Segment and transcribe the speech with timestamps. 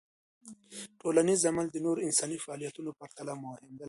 [1.01, 3.79] ټولنیز عمل د نورو انساني فعالیتونو په پرتله مهم دی.